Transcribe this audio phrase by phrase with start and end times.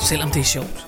[0.00, 0.86] selvom det er sjovt.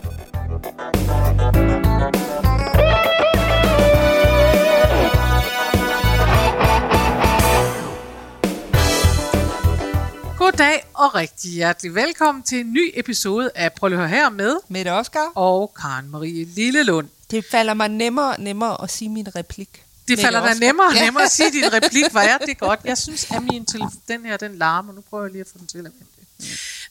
[10.38, 14.56] Goddag og rigtig hjertelig velkommen til en ny episode af Prøv at høre her med
[14.68, 15.32] Mette Oscar.
[15.34, 17.08] og Karen Marie Lillelund.
[17.30, 19.82] Det falder mig nemmere og nemmere at sige min replik.
[20.08, 22.80] Det falder dig nemmere og nemmere at sige din replik, hvor er det godt.
[22.84, 24.92] Jeg synes, at min telefon, den her, den larmer.
[24.92, 25.98] Nu prøver jeg lige at få den til at vente.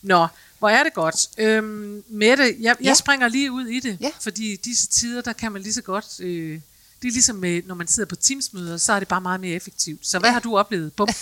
[0.01, 0.27] Nå,
[0.65, 1.15] hvor er det godt.
[1.37, 2.93] Øhm, Mette, jeg, jeg Ja.
[2.93, 4.11] springer lige ud i det, Ja.
[4.19, 6.19] fordi i disse tider, der kan man lige så godt...
[6.19, 6.59] Øh,
[7.01, 9.55] det er ligesom, med, når man sidder på Teams-møder, så er det bare meget mere
[9.55, 10.07] effektivt.
[10.07, 10.93] Så hvad har du oplevet?
[10.93, 11.07] Bum.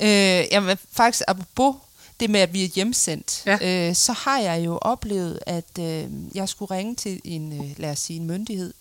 [0.00, 0.08] Øh,
[0.52, 1.74] jamen, faktisk apropos
[2.20, 3.88] det med, at vi er hjemsendt, Ja.
[3.88, 7.90] øh, så har jeg jo oplevet, at øh, jeg skulle ringe til en, øh, lad
[7.90, 8.66] os sige, en myndighed.
[8.66, 8.72] Øh,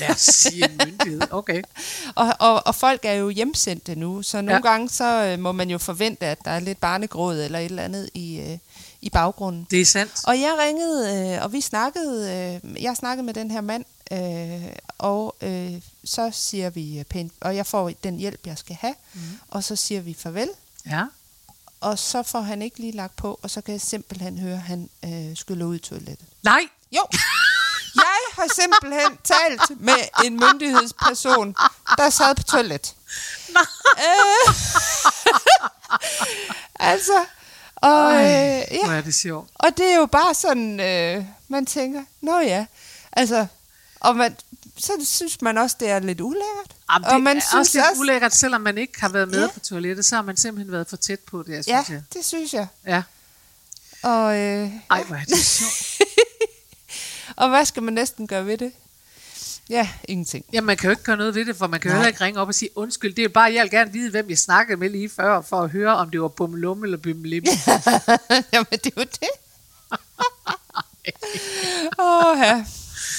[0.00, 1.20] Lad os sige en myndighed.
[1.30, 1.62] Okay.
[2.14, 4.60] og, og, og folk er jo hjemsendte nu, så nogle Ja.
[4.70, 7.82] gange så øh, må man jo forvente, at der er lidt barnegråd eller et eller
[7.82, 8.58] andet i, øh,
[9.00, 9.66] i baggrunden.
[9.70, 10.12] Det er sandt.
[10.24, 14.72] Og jeg ringede, øh, og vi snakkede, øh, jeg snakkede med den her mand, øh,
[14.98, 15.72] og øh,
[16.04, 19.20] så siger vi øh, pænt, og jeg får den hjælp, jeg skal have, mm.
[19.48, 20.48] og så siger vi farvel,
[20.90, 21.04] Ja.
[21.80, 24.60] og så får han ikke lige lagt på, og så kan jeg simpelthen høre, at
[24.60, 26.26] han øh, skyller ud i toilettet.
[26.42, 26.60] Nej.
[26.92, 27.00] Jo,
[28.40, 31.54] har simpelthen talt med en myndighedsperson,
[31.98, 32.94] der sad på toilet.
[33.98, 34.54] Øh,
[36.92, 37.24] altså,
[37.76, 38.84] og, øh, ja.
[38.84, 39.50] Hvor er det sjovt.
[39.54, 42.66] Og det er jo bare sådan, øh, man tænker, nå ja,
[43.12, 43.46] altså,
[44.00, 44.36] og man,
[44.78, 46.76] så synes man også, det er lidt ulækkert.
[46.92, 49.48] Jamen, det og man er også lidt ulækkert, selvom man ikke har været med Ja.
[49.54, 52.02] på toilettet, så har man simpelthen været for tæt på det, jeg Ja, synes jeg.
[52.14, 52.66] det synes jeg.
[52.86, 53.02] Ja.
[54.02, 55.72] Og, øh, Ej, hvor er det sjovt.
[57.36, 58.72] og hvad skal man næsten gøre ved det?
[59.70, 60.44] Ja, ingenting.
[60.52, 61.96] Ja, man kan jo ikke gøre noget ved det, for man kan Nej.
[61.98, 64.28] heller ikke ringe op og sige, undskyld, det er bare, jeg vil gerne vide, hvem
[64.30, 67.44] jeg snakkede med lige før, for at høre, om det var bummelum eller bimmelim.
[68.52, 69.28] Jamen, det jo det.
[71.98, 72.64] Åh, ja.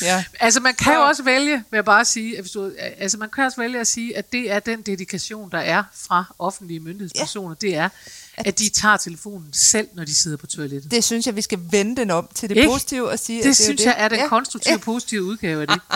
[0.02, 0.24] ja.
[0.40, 1.08] Altså, man kan jo Ja.
[1.08, 4.18] også vælge, vil jeg bare sige, hvis du, altså, man kan også vælge at sige,
[4.18, 7.90] at det er den dedikation, der er fra offentlige myndighedspersoner, det er,
[8.38, 10.92] at de tager telefonen selv, når de sidder på toilettet.
[10.92, 12.70] Det synes jeg, vi skal vende den om til det Ikke?
[12.70, 14.28] positive og sige, Det, at det er synes jeg er den ja.
[14.28, 15.82] konstruktive, positive udgave af det.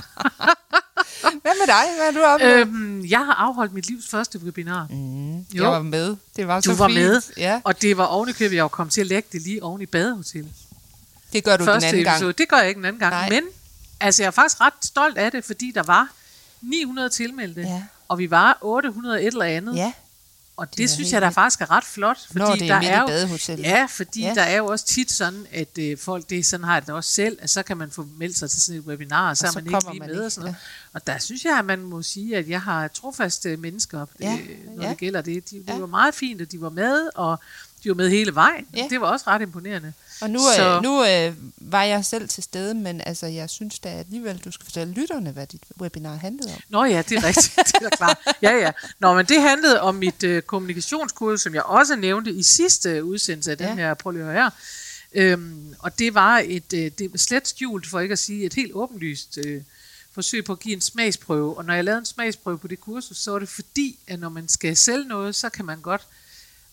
[1.21, 1.83] Hvad med dig?
[1.95, 2.59] Hvad har du oplevet?
[2.67, 4.87] øhm, jeg har afholdt mit livs første webinar.
[4.89, 5.45] Mm, jo.
[5.53, 6.15] jeg var med.
[6.35, 6.99] Det var så Du var fint.
[6.99, 9.81] med, Ja, og det var ovenikøbet, jeg var kommet til at lægge det lige oven
[9.81, 10.51] i badehotellet.
[11.33, 12.15] det gør du den Første anden gang.
[12.15, 12.33] episode.
[12.33, 13.11] Det gør jeg ikke den anden gang.
[13.13, 13.29] Nej.
[13.29, 13.43] Men
[13.99, 16.07] altså, jeg er faktisk ret stolt af det, fordi der var
[16.61, 17.83] 900 tilmeldte, Ja.
[18.07, 19.75] og vi var 800 et eller andet.
[19.75, 19.91] Ja,
[20.57, 21.33] Og det, Det er synes jeg vildt.
[21.33, 22.17] faktisk er ret flot.
[22.27, 23.63] Fordi Når det er der midt er jo, badehotellet.
[23.65, 24.33] Ja, fordi Ja.
[24.35, 27.09] der er jo også tit sådan, at øh, folk, det er sådan har det også
[27.13, 29.47] selv, at så kan man få meldt sig til sådan et webinar, og så, Og
[29.47, 30.55] er så man ikke lige man med ikke, og sådan noget.
[30.93, 34.75] Og der synes jeg, at man må sige, at jeg har trofaste mennesker, Ja, øh,
[34.75, 34.89] når ja.
[34.89, 35.49] det gælder det.
[35.49, 35.77] De, det Ja.
[35.77, 37.39] var meget fint, at de var med, og
[37.89, 38.67] var med hele vejen.
[38.75, 38.87] Ja.
[38.89, 39.93] Det var også ret imponerende.
[40.21, 43.79] og nu, Så- øh, nu øh, var jeg selv til stede, men altså, jeg synes
[43.79, 46.59] da alligevel, du skal fortælle lytterne, hvad dit webinar handlede om.
[46.69, 47.55] Nå ja, det er rigtigt.
[47.81, 48.17] det er klart.
[48.41, 48.71] Ja, ja.
[48.99, 53.51] Nå, men det handlede om mit øh, kommunikationskursus, som jeg også nævnte i sidste udsendelse
[53.51, 53.75] af den Ja.
[53.75, 54.49] her Prøv lige at høre her.
[55.13, 58.53] Øhm, og det var et, øh, det var slet skjult, for ikke at sige et
[58.53, 59.61] helt åbenlyst øh,
[60.11, 61.57] forsøg på at give en smagsprøve.
[61.57, 64.29] Og når jeg lavede en smagsprøve på det kursus, så var det fordi, at når
[64.29, 66.01] man skal sælge noget, så kan man godt,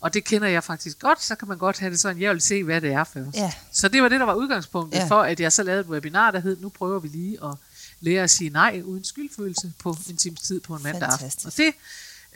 [0.03, 2.41] og det kender jeg faktisk godt, så kan man godt have det sådan, jeg vil
[2.41, 3.37] se, hvad det er først.
[3.37, 3.53] Ja.
[3.73, 5.07] Så det var det, der var udgangspunktet Ja.
[5.07, 7.55] for, at jeg så lavede et webinar, der hed, nu prøver vi lige at
[8.01, 11.47] lære at sige nej uden skyldfølelse på en times tid på en mandag aften.
[11.47, 11.75] Og det,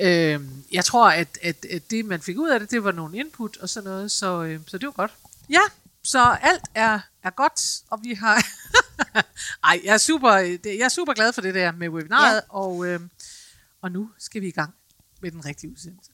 [0.00, 0.40] øh,
[0.72, 3.56] jeg tror, at, at, at det, man fik ud af det, det var nogle input
[3.56, 5.12] og sådan noget, så, øh, så det var godt.
[5.50, 5.60] Ja,
[6.02, 7.60] så alt er, er godt,
[7.90, 8.44] og vi har...
[9.64, 12.40] Ej, jeg er, super, det- jeg er super glad for det der med webinaret, Ja.
[12.48, 13.00] og, øh,
[13.82, 14.74] og nu skal vi i gang
[15.22, 16.10] med den rigtige udsendelse.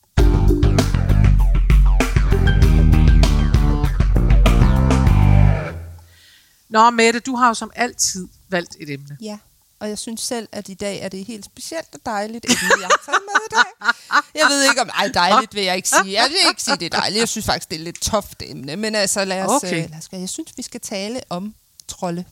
[6.72, 9.16] Nå, Mette, du har jo som altid valgt et emne.
[9.20, 9.38] Ja,
[9.80, 12.88] og jeg synes selv, at i dag er det helt specielt og dejligt, emne, jeg
[12.90, 13.92] har taget med i dag.
[14.34, 14.90] Jeg ved ikke om...
[14.94, 16.12] Ej, dejligt vil jeg ikke sige.
[16.12, 17.20] Jeg vil ikke sige, det er dejligt.
[17.20, 18.76] Jeg synes faktisk, det er lidt toft emne.
[18.76, 19.64] Men altså, lad os...
[19.64, 19.84] Okay.
[19.84, 21.54] øh, lad os jeg synes, vi skal tale om
[21.88, 22.24] trolde.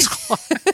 [0.00, 0.72] trolde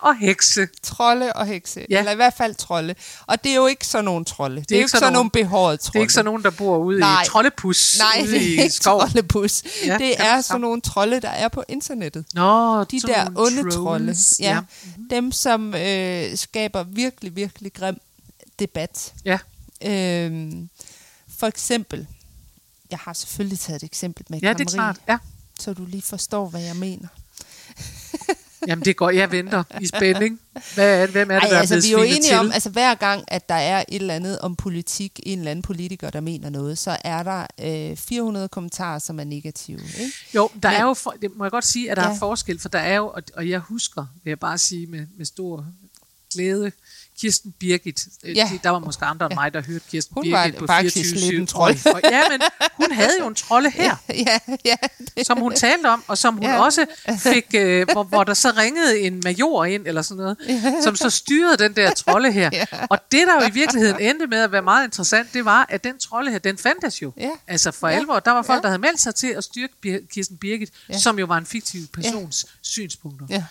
[0.00, 0.68] og hekse.
[0.82, 1.80] Trolde og hekse.
[1.80, 1.84] Ja.
[1.90, 1.98] Ja.
[1.98, 2.94] Eller i hvert fald trolde.
[3.26, 4.56] Og det er jo ikke sådan nogle trolde.
[4.56, 5.92] Det er, ikke jo ikke sådan nogle- nogle behårede trolde.
[5.92, 7.22] Det er ikke sådan nogen, der bor ude Nej.
[7.22, 9.00] i troldepus Nej, ude det er i ikke skoven.
[9.08, 9.62] troldepus.
[9.64, 12.24] Ja, Ja, det er sådan nogle trolde, der er på internettet.
[12.34, 13.74] Nå, De der onde trolls.
[13.74, 14.16] trolde.
[14.40, 14.60] Ja.
[14.60, 15.08] Mhm.
[15.08, 18.00] Dem, som øh, skaber virkelig, virkelig grim
[18.58, 19.12] debat.
[19.24, 19.38] ja.
[19.84, 20.68] Øhm,
[21.38, 22.06] for eksempel,
[22.90, 24.96] jeg har selvfølgelig taget et eksempel med Ja, det er klart.
[25.08, 25.18] Ja.
[25.60, 27.08] så du lige forstår, hvad jeg mener.
[28.66, 29.10] Jamen, det går.
[29.10, 30.40] Jeg venter i spænding.
[30.74, 31.06] Hvad er?
[31.06, 32.52] Hvem er det, Ej, der altså, er vi er jo enige svinet om, til?
[32.54, 36.10] altså hver gang, at der er et eller andet om politik, en eller anden politiker,
[36.10, 37.46] der mener noget, så er der
[37.90, 39.80] øh, 400 kommentarer, som er negative.
[40.00, 40.12] Ikke?
[40.34, 42.14] Jo, der Men- er jo, for, det må jeg godt sige, at der Ja.
[42.14, 45.06] er forskel, for der er jo, og, og jeg husker, vil jeg bare sige med,
[45.18, 45.66] med stor
[46.34, 46.72] glæde,
[47.20, 48.06] Kirsten Birgit.
[48.24, 48.30] Ja.
[48.32, 48.50] Ja.
[48.62, 51.40] Der var måske andre end mig, der hørte Kirsten Hun Birgit på faktisk 24 lidt
[51.40, 51.76] en trold.
[52.04, 52.40] Ja, men
[52.76, 54.76] hun havde jo en trolde her, ja, ja.
[55.16, 56.50] Det, som hun talte om, og som hun ja.
[56.50, 56.62] Ja.
[56.64, 56.86] også
[57.18, 60.74] fik, øh, hvor, hvor der så ringede en major ind, eller sådan noget, ja.
[60.82, 62.50] som så styrede den der trolde her.
[62.60, 62.64] Ja.
[62.90, 65.84] Og det, der jo i virkeligheden endte med at være meget interessant, det var, at
[65.84, 67.12] den trolde her, den fandtes jo.
[67.16, 67.30] Ja.
[67.46, 67.94] Altså for Ja.
[67.96, 68.62] alvor, der var folk, Ja.
[68.62, 70.94] der havde meldt sig til at styrke Bir- Kirsten Birgit, ja.
[70.94, 70.98] Ja.
[70.98, 72.54] som jo var en fiktiv persons ja.
[72.62, 73.26] synspunkter.
[73.30, 73.44] ja,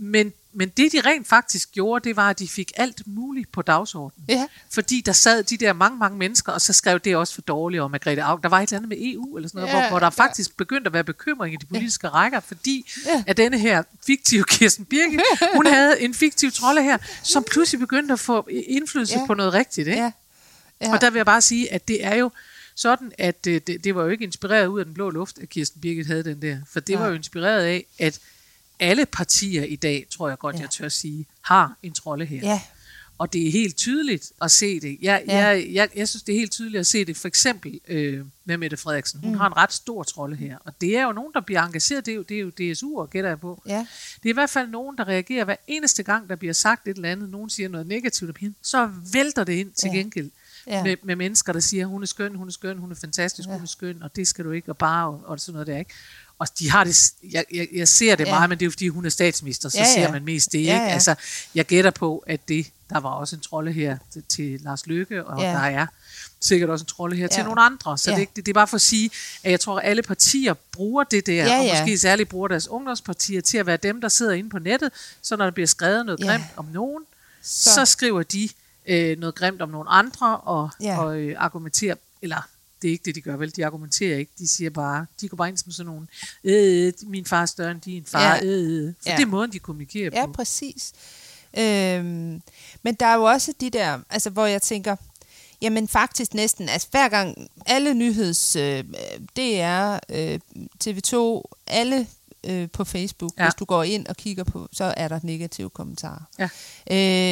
[0.00, 3.62] Men, men det, de rent faktisk gjorde, det var, at de fik alt muligt på
[3.62, 4.24] dagsordenen.
[4.28, 7.42] ja, Fordi der sad de der mange, mange mennesker, og så skrev det også for
[7.42, 8.42] dårligt om Margrethe Augen.
[8.42, 10.10] Der var et eller andet med EU, eller sådan noget, Ja, hvor, hvor der ja.
[10.24, 13.24] faktisk begyndte at være bekymring i de politiske rækker, fordi Ja.
[13.26, 15.20] at denne her fiktive Kirsten Birgit,
[15.54, 19.26] hun havde en fiktiv trolde her, som pludselig begyndte at få indflydelse Ja.
[19.26, 19.88] på noget rigtigt.
[19.88, 20.00] Ikke?
[20.00, 20.12] ja.
[20.80, 20.92] ja.
[20.92, 22.30] Og der vil jeg bare sige, at det er jo
[22.74, 25.48] sådan, at øh, det, det var jo ikke inspireret ud af den blå luft, at
[25.48, 26.58] Kirsten Birgit havde den der.
[26.72, 27.02] For det Nej.
[27.02, 28.18] var jo inspireret af, at
[28.80, 30.60] alle partier i dag, tror jeg godt, Ja.
[30.60, 32.38] jeg tør sige, har en trolde her.
[32.42, 32.60] ja,
[33.18, 34.98] Og det er helt tydeligt at se det.
[35.02, 35.36] Jeg, Ja.
[35.46, 37.16] jeg, jeg, jeg synes, det er helt tydeligt at se det.
[37.16, 39.20] For eksempel øh, med Mette Frederiksen.
[39.20, 39.38] Hun mm.
[39.38, 40.56] har en ret stor trolde her.
[40.64, 42.06] Og det er jo nogen, der bliver engageret.
[42.06, 43.62] Det er jo, det er jo DSU'er, gætter jeg på.
[43.66, 43.86] ja,
[44.22, 46.96] Det er i hvert fald nogen, der reagerer hver eneste gang, der bliver sagt et
[46.96, 47.28] eller andet.
[47.30, 48.54] Nogen siger noget negativt om hende.
[48.62, 49.98] Så vælter det ind til Ja.
[49.98, 50.30] gengæld.
[50.66, 50.82] Ja.
[50.84, 53.52] Med, med mennesker, der siger, hun er skøn, hun er skøn, hun er fantastisk, ja.
[53.52, 55.78] hun er skøn, og det skal du ikke, og bare, og, og sådan noget der,
[55.78, 55.90] ikke?
[56.40, 58.30] Og de har det, jeg, jeg, jeg ser det Ja.
[58.30, 59.94] meget, men det er jo fordi, hun er statsminister, så Ja, ja.
[59.94, 60.70] ser man mest det, ikke?
[60.72, 60.88] Ja, ja.
[60.88, 61.14] Altså,
[61.54, 65.24] jeg gætter på, at det, der var også en trolde her til, til Lars Løkke,
[65.24, 65.46] og Ja.
[65.48, 65.86] der er
[66.40, 67.28] sikkert også en trolde her ja.
[67.28, 67.98] til nogle andre.
[67.98, 68.16] Så Ja.
[68.16, 69.10] det, det, det er bare for at sige,
[69.44, 71.80] at jeg tror, at alle partier bruger det der, Ja, og ja.
[71.82, 74.90] måske særligt bruger deres ungdomspartier til at være dem, der sidder inde på nettet,
[75.22, 76.26] så når der bliver skrevet noget Ja.
[76.30, 77.02] grimt om nogen,
[77.42, 78.48] så, Så- skriver de
[78.86, 80.70] øh, noget grimt om nogle andre, og.
[80.82, 80.98] Ja.
[81.00, 82.48] og øh, argumenterer, eller
[82.82, 85.36] det er ikke det, de gør vel, de argumenterer ikke, de siger bare, de går
[85.36, 86.06] bare ind som sådan nogle,
[86.44, 88.40] øh, min far er større end din far, Ja.
[88.44, 89.16] øh, for Ja.
[89.16, 90.32] det er måden, de kommunikerer Ja, på.
[90.32, 90.92] præcis.
[91.58, 92.42] Øhm,
[92.82, 94.96] men der er jo også de der, altså hvor jeg tænker,
[95.62, 98.84] jamen faktisk næsten, altså hver gang alle nyheds, øh,
[99.36, 100.40] DR, øh,
[100.84, 102.06] TV2, alle
[102.46, 103.42] øh, på Facebook, Ja.
[103.42, 103.48] ja.
[103.48, 106.22] hvis du går ind og kigger på, så er der negative kommentarer.
[106.38, 106.44] Ja.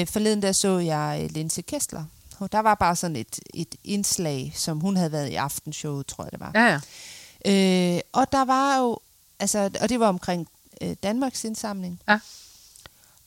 [0.01, 2.05] Øh, forleden der så jeg øh, Linse Kessler.
[2.39, 6.25] Og Der var bare sådan et, et indslag, som hun havde været i aftenshowet, tror
[6.25, 6.51] jeg det var.
[6.55, 6.81] Ja,
[7.45, 7.95] ja.
[7.95, 8.99] Øh, og der var jo,
[9.41, 10.49] altså, og det var omkring
[10.83, 12.01] øh, Danmarks indsamling.
[12.09, 12.19] Ja.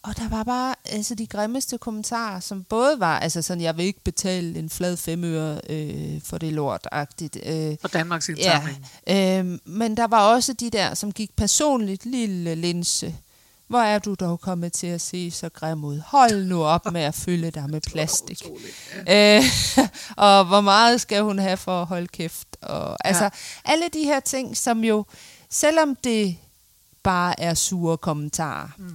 [0.03, 3.85] Og der var bare altså, de grimmeste kommentarer, som både var, altså sådan, jeg vil
[3.85, 7.37] ikke betale en flad femøre øh, for det lort-agtigt.
[7.45, 8.85] Øh, For Danmarks ja, indsamling.
[9.07, 13.15] øh, men der var også de der, som gik personligt, lille linse.
[13.71, 15.99] Hvor er du dog kommet til at se så grim ud?
[15.99, 18.43] Hold nu op med at fylde dig med plastik.
[19.09, 19.43] Øh,
[20.17, 22.47] og hvor meget skal hun have for at holde kæft?
[22.61, 23.29] Og, altså, Ja.
[23.65, 25.05] alle de her ting, som jo,
[25.49, 26.37] selvom det
[27.03, 28.91] bare er sure kommentarer, Mm.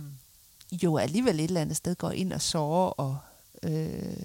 [0.83, 3.19] jo alligevel et eller andet sted går ind og sårer og...
[3.63, 4.17] Øh,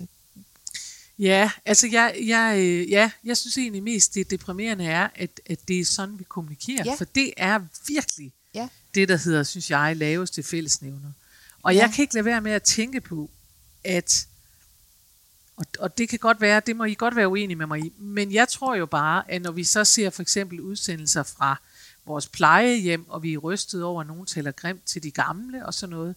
[1.20, 5.60] Ja, altså jeg, jeg, øh, ja, jeg synes egentlig mest, det deprimerende er, at, at
[5.68, 6.84] det er sådan, vi kommunikerer.
[6.86, 6.94] Ja.
[6.96, 11.12] For det er virkelig ja, det, der hedder, synes jeg, laveste fællesnævner.
[11.64, 11.82] Og Ja.
[11.82, 13.30] jeg kan ikke lade være med at tænke på,
[13.84, 14.28] at,
[15.56, 17.94] og, og det kan godt være, det må I godt være uenige med mig i,
[17.98, 21.62] men jeg tror jo bare, at når vi så ser for eksempel udsendelser fra
[22.06, 25.74] vores plejehjem, og vi er rystet over, at nogen taler grimt til de gamle og
[25.74, 26.16] sådan noget,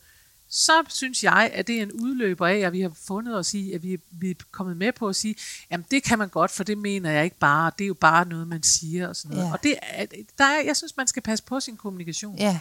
[0.56, 3.73] så synes jeg, at det er en udløber af, at vi har fundet os i,
[3.73, 5.34] at vi, vi er kommet med på at sige,
[5.70, 8.25] jamen det kan man godt, for det mener jeg ikke bare, det er jo bare
[8.28, 9.49] noget, man siger og sådan noget.
[9.49, 9.52] Ja.
[9.52, 10.06] Og det er,
[10.38, 12.38] der er, jeg synes, man skal passe på sin kommunikation.
[12.38, 12.61] ja,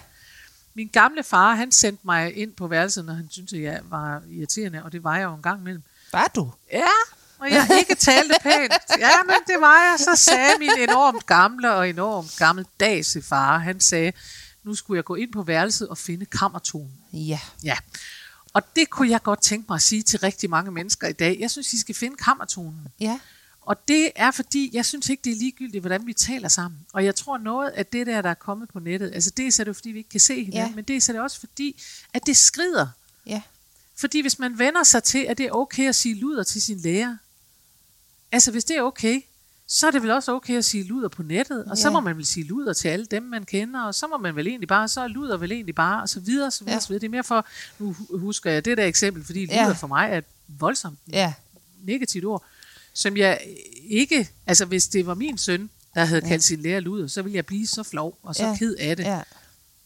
[0.74, 4.22] Min gamle far, han sendte mig ind på værelset, når han syntes, at jeg var
[4.30, 5.84] irriterende, og det var jeg jo en gang imellem.
[6.12, 6.52] var du?
[6.72, 6.88] Ja,
[7.40, 8.74] og jeg ikke talte pænt.
[9.00, 9.96] Ja, men det var jeg.
[10.00, 14.12] Så sagde min enormt gamle og enormt gammeldags far, han sagde,
[14.64, 16.92] nu skulle jeg gå ind på værelset og finde kammertonen.
[17.14, 17.78] Ja, Ja,
[18.54, 21.38] og det kunne jeg godt tænke mig at sige til rigtig mange mennesker i dag.
[21.40, 22.88] Jeg synes, I skal finde kammertonen.
[23.00, 23.20] ja,
[23.62, 26.80] Og det er fordi, jeg synes ikke, det er ligegyldigt, hvordan vi taler sammen.
[26.94, 29.64] Og jeg tror noget af det der, der er kommet på nettet, altså det er
[29.64, 30.68] det fordi, vi ikke kan se hinanden, Ja.
[30.68, 30.76] ja.
[30.76, 31.82] men det er det også fordi,
[32.14, 32.88] at det skrider.
[33.26, 33.42] Ja.
[33.96, 36.78] Fordi hvis man vender sig til, at det er okay at sige luder til sin
[36.80, 37.18] lærer,
[38.32, 39.22] altså hvis det er okay,
[39.68, 41.92] så er det vel også okay at sige luder på nettet, og så Ja.
[41.94, 44.48] må man vel sige luder til alle dem, man kender, og så må man vel
[44.48, 46.76] egentlig bare, så er luder vel egentlig bare, og så videre, så videre, Ja.
[46.76, 46.80] ja.
[46.80, 47.00] så videre.
[47.02, 47.48] Det er mere for,
[47.80, 49.64] nu hu- husker jeg det der eksempel, fordi Ja.
[49.64, 51.34] luder for mig er et voldsomt Ja.
[51.84, 52.44] negativt ord,
[52.94, 53.42] som jeg
[53.84, 57.36] ikke, altså hvis det var min søn, der havde kaldt sin lærer luder, så ville
[57.36, 58.50] jeg blive så flov og så Ja.
[58.50, 58.58] ja.
[58.58, 59.14] ked af det, ja.
[59.16, 59.22] Ja.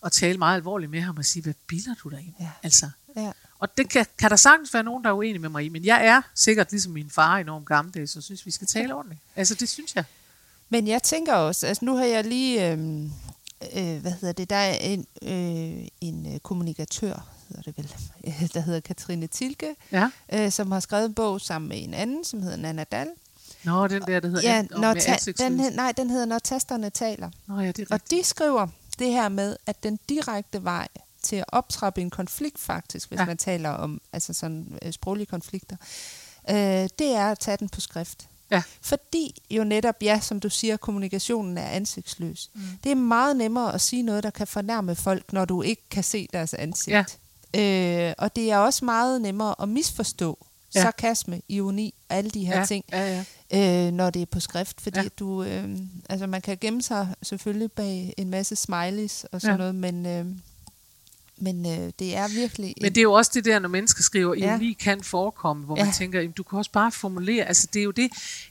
[0.01, 2.33] og tale meget alvorligt med ham og sige, hvad bilder du dig ind?
[2.39, 2.49] Ja.
[2.63, 3.31] Altså, Ja.
[3.59, 5.85] Og det kan, kan der sagtens være nogen, der er uenige med mig i, men
[5.85, 9.21] jeg er sikkert ligesom min far enormt gammeldags, så synes vi skal tale ordentligt.
[9.35, 10.03] Altså det synes jeg.
[10.69, 13.11] Men jeg tænker også, altså nu har jeg lige, øhm,
[13.75, 17.93] øh, hvad hedder det, der er en, øh, en øh, kommunikatør, hedder det vel,
[18.27, 20.09] øh, der hedder Katrine Tilke, Ja.
[20.33, 23.07] øh, som har skrevet en bog sammen med en anden, som hedder Nana Dal.
[23.63, 27.29] Nå, den der, der hedder Ja, når ta- den, nej, den hedder Når tasterne taler.
[27.47, 28.67] Nå ja, det er Og de skriver
[28.99, 30.87] det her med, at den direkte vej
[31.27, 33.25] til at optrappe en konflikt faktisk, hvis ja.
[33.25, 35.75] Man taler om altså sådan, øh, sproglige konflikter,
[36.49, 36.55] øh,
[36.99, 38.27] det er at tage den på skrift.
[38.51, 38.63] Ja.
[38.81, 42.49] Fordi jo netop, ja, som du siger, kommunikationen er ansigtsløs.
[42.53, 42.61] Mm.
[42.83, 46.03] Det er meget nemmere at sige noget, der kan fornærme folk, når du ikke kan
[46.03, 47.19] se deres ansigt.
[47.53, 48.09] Ja.
[48.09, 50.81] Øh, og det er også meget nemmere at misforstå ja.
[50.81, 53.87] Sarkasme, ironi, alle de her ja, ting, Ja, ja.
[53.87, 55.07] øh, når det er på skrift, fordi ja.
[55.19, 55.77] Du, øh,
[56.09, 59.53] altså man kan gemme sig selvfølgelig bag en masse smileys og sådan.
[59.53, 59.57] Ja.
[59.57, 60.25] noget, men, øh,
[61.39, 62.73] men øh, det er virkelig...
[62.81, 64.49] Men det er jo også det der, når mennesker skriver, Ja.
[64.51, 65.83] ironi kan forekomme, hvor Ja.
[65.83, 68.09] man tænker, jamen, du kan også bare formulere, altså det er jo det,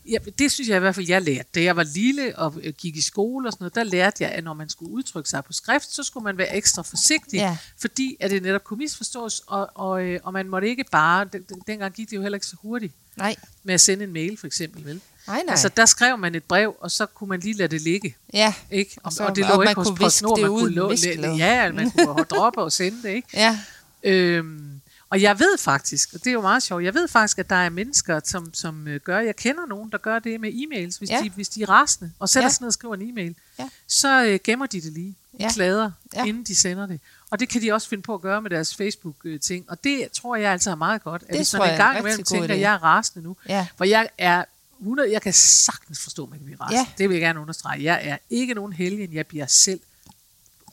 [0.09, 1.49] ja, det synes jeg i hvert fald, jeg lærte.
[1.55, 4.33] Da jeg var lille og øh, gik i skole og sådan noget, der lærte jeg,
[4.33, 7.57] at når man skulle udtrykke sig på skrift, så skulle man være ekstra forsigtig, Ja.
[7.79, 11.43] fordi at det netop kunne misforstås, og, og, øh, og man måtte ikke bare, den,
[11.49, 14.37] den, dengang gik det jo heller ikke så hurtigt Nej, med at sende en mail
[14.37, 15.01] for eksempel, vel?
[15.27, 15.51] Nej, nej.
[15.53, 18.17] Altså der skrev man et brev, og så kunne man lige lade det ligge.
[18.33, 18.93] ja, Ikke?
[18.97, 21.35] Og, Og så- og det og lå man ikke hos PostNord, man kunne lå, viskeled.
[21.35, 23.29] ja, man kunne droppe og sende det, ikke?
[23.35, 23.59] ja,
[24.03, 24.81] Øhm,
[25.11, 27.57] og jeg ved faktisk, og det er jo meget sjovt, jeg ved faktisk, at der
[27.57, 31.11] er mennesker, som, som øh, gør, jeg kender nogen, der gør det med e-mails, hvis,
[31.11, 31.21] Ja.
[31.25, 32.51] de, hvis de er rasende, og sætter Ja.
[32.53, 33.69] sig ned og skriver en e-mail, Ja.
[33.87, 35.53] så øh, gemmer de det lige i Ja.
[35.53, 36.25] klader, Ja.
[36.25, 37.01] inden de sender det.
[37.31, 40.37] Og det kan de også finde på at gøre med deres Facebook-ting, og det tror
[40.37, 42.73] jeg altså er meget godt, at Det hvis man en gang imellem tænker, at jeg
[42.75, 44.45] er rasende nu, ja, for jeg er
[44.81, 46.79] 100, jeg kan sagtens forstå, at man kan blive rasende.
[46.81, 46.87] Ja.
[46.99, 47.83] Det vil jeg gerne understrege.
[47.85, 49.81] Jeg er ikke nogen helgen, jeg bliver selv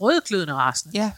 [0.02, 0.98] rødglødende rasende.
[0.98, 1.12] ja,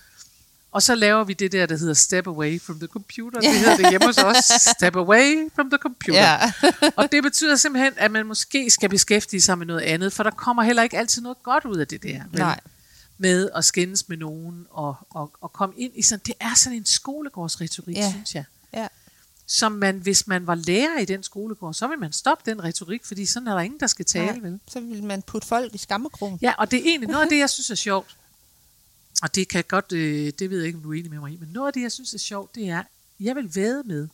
[0.71, 3.39] Og så laver vi det der, der hedder Step Away from the Computer.
[3.41, 4.51] Det hedder det hjemme hos os.
[4.77, 6.21] Step Away from the Computer.
[6.21, 6.51] ja,
[6.97, 10.31] Og det betyder simpelthen, at man måske skal beskæftige sig med noget andet, for der
[10.31, 12.21] kommer heller ikke altid noget godt ud af det der.
[12.31, 12.39] vel?
[12.39, 12.59] nej,
[13.17, 16.77] Med at skændes med nogen og, og, og komme ind i sådan, det er sådan
[16.77, 18.01] en skolegårdsretorik, Ja.
[18.01, 18.09] ja.
[18.11, 18.43] synes jeg.
[19.47, 23.05] Som man, hvis man var lærer i den skolegård, så vil man stoppe den retorik,
[23.05, 24.49] fordi sådan er der ingen, der skal tale, nej.
[24.49, 24.59] vel?
[24.67, 26.39] Så vil man putte folk i skammekrogen.
[26.41, 28.17] Ja, og det er egentlig noget af det, jeg synes er sjovt.
[29.21, 31.33] Og det kan godt, øh, det ved jeg ikke, om du er enig med mig
[31.33, 32.83] i, men noget af det, jeg synes er sjovt, det er,
[33.19, 34.07] jeg vil væde med,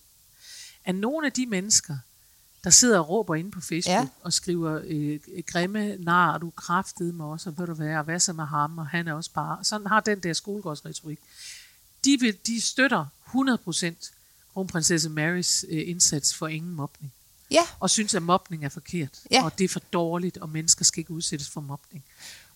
[0.86, 1.98] at nogle af de mennesker,
[2.64, 4.08] der sidder og råber inde på Facebook Ja.
[4.22, 8.20] og skriver øh, grimme nar, du kraftet med os, og ved du hvad, og hvad
[8.20, 11.20] så med ham, og han er også bare, sådan har den der skolegårdsretorik.
[12.06, 14.12] De, vil, de støtter 100%
[14.54, 17.14] kronprinsesse Marys øh, indsats for ingen mobning
[17.52, 19.44] Ja, og synes, at mobning er forkert, Ja.
[19.44, 22.04] og det er for dårligt, og mennesker skal ikke udsættes for mobning.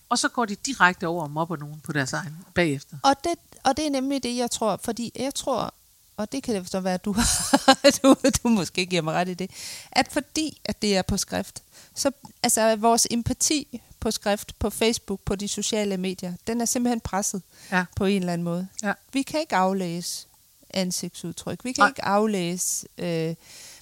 [0.08, 2.96] Og så går de direkte over og mobber nogen på deres egen bagefter.
[3.02, 3.32] og det,
[3.64, 5.74] og det er nemlig det, jeg tror, fordi jeg tror,
[6.16, 7.12] og det kan det så være, at du,
[8.02, 9.50] du, du måske giver mig ret i det,
[9.92, 11.62] at fordi at det er på skrift,
[11.94, 12.10] så
[12.42, 17.42] altså vores empati på skrift, på Facebook, på de sociale medier, den er simpelthen presset
[17.72, 17.84] Ja.
[17.96, 18.68] på en eller anden måde.
[18.82, 18.92] Ja.
[19.12, 20.26] Vi kan ikke aflæse
[20.70, 21.64] ansigtsudtryk.
[21.64, 21.88] Vi kan Nej.
[21.88, 23.34] ikke aflæse, øh,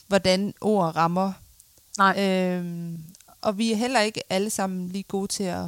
[0.07, 1.33] hvordan ord rammer.
[1.99, 2.99] Nej, Øhm,
[3.41, 5.65] og vi er heller ikke alle sammen lige gode til at,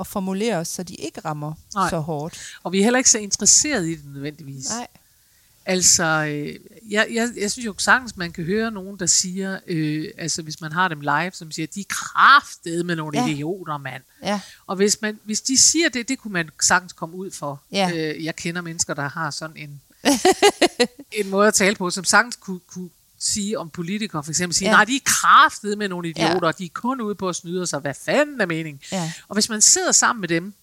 [0.00, 1.90] at formulere os, så de ikke rammer Nej.
[1.90, 2.40] så hårdt.
[2.62, 4.70] og vi er heller ikke så interesseret i det nødvendigvis.
[4.70, 4.86] Nej.
[5.66, 6.54] Altså, øh,
[6.90, 10.60] jeg, jeg, jeg synes jo sagtens, man kan høre nogen, der siger, øh, altså hvis
[10.60, 13.26] man har dem live, som siger, de er kraftede med nogle Ja.
[13.26, 14.02] idioter, mand.
[14.22, 17.62] Ja, Og hvis, man, hvis de siger det, det kunne man sagtens komme ud for.
[17.72, 17.90] Ja.
[17.94, 19.80] Øh, jeg kender mennesker, der har sådan en,
[21.12, 24.68] en måde at tale på, som sagtens kunne, kunne sige om politikere, for eksempel sige,
[24.68, 24.74] Ja.
[24.74, 26.46] nej, de er kraftede med nogle idioter, Ja.
[26.46, 26.52] ja.
[26.58, 27.78] de er kun ude på at snyde sig.
[27.80, 28.80] Hvad fanden er meningen?
[28.92, 30.54] ja, Og hvis man sidder sammen med dem,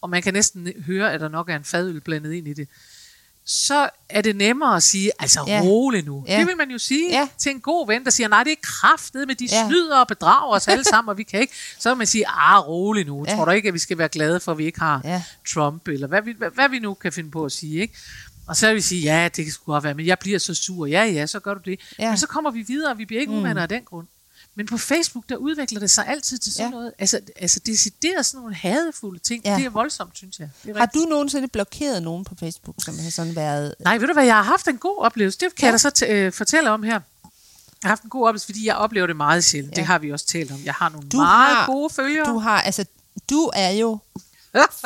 [0.00, 2.68] og man kan næsten høre, at der nok er en fadøl blandet ind i det,
[3.44, 5.60] så er det nemmere at sige, altså Ja.
[5.64, 6.24] rolig nu.
[6.28, 6.38] Ja.
[6.38, 7.28] Det vil man jo sige Ja.
[7.38, 9.66] til en god ven, der siger, nej, det er kraftet med de Ja.
[9.68, 11.54] snyder og bedrager os alle sammen, og vi kan ikke.
[11.78, 13.24] Så vil man sige, ah, rolig nu.
[13.28, 13.34] Ja.
[13.36, 15.22] Tror du ikke, at vi skal være glade for, at vi ikke har ja.
[15.54, 17.94] Trump, eller hvad vi, hvad, hvad vi nu kan finde på at sige, ikke?
[18.46, 20.54] Og så vil vi sige, ja, det kan sgu godt være, men jeg bliver så
[20.54, 20.86] sur.
[20.86, 21.80] Ja, ja, så gør du det.
[21.98, 22.08] Ja.
[22.08, 23.38] Men så kommer vi videre, og vi bliver ikke Mm.
[23.38, 24.06] uvenner af den grund.
[24.54, 26.70] Men på Facebook, der udvikler det sig altid til sådan Ja.
[26.70, 26.92] noget.
[26.98, 29.44] Altså, altså decideret sådan nogle hadefulde ting.
[29.44, 29.56] Ja.
[29.56, 30.48] Det er voldsomt, synes jeg.
[30.64, 33.74] Det er Har du nogensinde blokeret nogen på Facebook, som har sådan været...
[33.80, 35.38] Nej, ved du hvad, jeg har haft en god oplevelse.
[35.40, 35.66] Det kan Ja.
[35.66, 36.92] jeg da så øh, fortælle om her.
[36.92, 37.00] Jeg
[37.82, 39.72] har haft en god oplevelse, fordi jeg oplever det meget sjældent.
[39.76, 39.80] Ja.
[39.80, 40.58] Det har vi også talt om.
[40.64, 42.26] Jeg har nogle Du meget har- gode følgere.
[42.32, 42.84] Du har, altså,
[43.30, 43.98] du er jo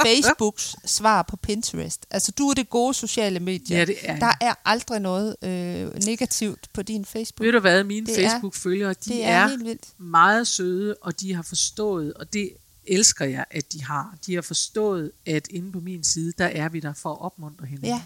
[0.03, 2.07] Facebooks svar på Pinterest.
[2.11, 3.77] Altså, du er det gode sociale medie.
[3.79, 4.19] Ja, det er.
[4.19, 7.45] Der er aldrig noget øh, negativt på din Facebook.
[7.45, 9.89] Ved du hvad, mine er- Facebook-følgere, de er, er vildt.
[9.99, 12.51] meget søde, og de har forstået, og det
[12.87, 14.15] elsker jeg, at de har.
[14.27, 17.67] De har forstået, at inde på min side, der er vi der for at opmuntre
[17.67, 17.89] hinanden.
[17.91, 18.03] Ja,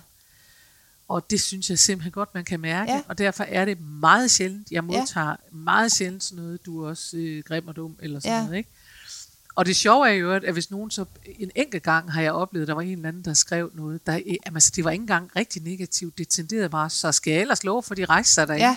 [1.09, 2.93] Og det synes jeg simpelthen godt, man kan mærke.
[2.93, 3.03] Ja.
[3.09, 4.71] Og derfor er det meget sjældent.
[4.71, 5.35] Jeg modtager ja.
[5.53, 8.45] meget sjældent sådan noget, du er også øh, grim og dum, eller sådan ja.
[8.45, 8.57] noget.
[8.59, 8.71] Ikke?
[9.61, 11.05] Og det sjove er jo, at hvis nogen så...
[11.39, 14.07] En enkelt gang har jeg oplevet, at der var en eller anden, der skrev noget.
[14.07, 16.19] Der, øh, altså, det var ikke engang rigtig negativt.
[16.19, 18.67] Det tenderede bare, så skal jeg ellers love, for de rejste sig derinde.
[18.67, 18.77] Ja.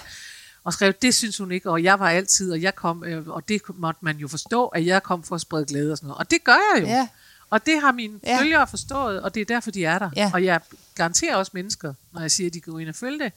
[0.64, 3.50] Og skrev, det synes hun ikke, og jeg var altid, og jeg kom, øh, og
[3.50, 6.20] det måtte man jo forstå, at jeg kom for at sprede glæde og sådan noget.
[6.20, 6.88] Og det gør jeg jo.
[6.88, 7.08] ja,
[7.50, 8.40] Og det har mine Ja.
[8.42, 10.10] følgere forstået, og det er derfor, de er der.
[10.16, 10.32] Ja.
[10.34, 10.60] Og jeg
[10.96, 13.32] garanterer også mennesker, når jeg siger, at de går ind og følge det,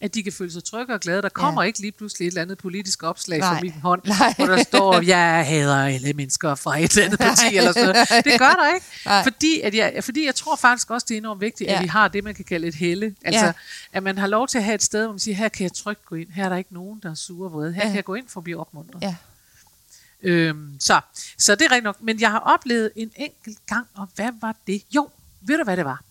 [0.00, 1.22] at de kan føle sig trygge og glade.
[1.22, 1.66] Der kommer Ja.
[1.66, 3.54] ikke lige pludselig et eller andet politisk opslag Nej.
[3.54, 4.34] fra min hånd, Nej.
[4.36, 8.24] hvor der står, jeg hader alle mennesker fra et eller andet parti, eller sådan noget.
[8.24, 8.86] Det gør der ikke.
[9.04, 9.22] Nej.
[9.22, 11.76] Fordi, at jeg, fordi jeg tror faktisk også, det er enormt vigtigt, Ja.
[11.76, 13.14] at vi har det, man kan kalde et helle.
[13.24, 13.52] Altså, Ja.
[13.92, 15.72] at man har lov til at have et sted, hvor man siger, her kan jeg
[15.72, 16.30] trygt gå ind.
[16.32, 17.72] Her er der ikke nogen, der er sure og vrede.
[17.72, 17.86] Her Ja.
[17.88, 19.02] kan jeg gå ind for at blive opmuntret.
[19.02, 19.14] ja.
[20.22, 21.00] Øhm, så,
[21.38, 22.02] så det er rigtigt nok.
[22.02, 24.82] Men jeg har oplevet en enkelt gang, og hvad var det?
[24.94, 26.02] Jo, ved du hvad det var?